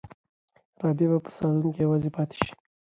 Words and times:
رابعه 0.81 1.07
به 1.11 1.17
په 1.25 1.31
صالون 1.37 1.67
کې 1.73 1.79
یوازې 1.85 2.09
پاتې 2.15 2.35
شي. 2.43 2.51